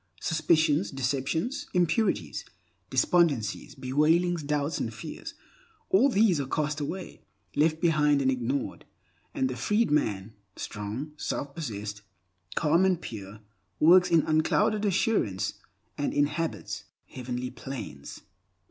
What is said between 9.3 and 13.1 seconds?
and the freed man, strong, self possessed, calm, and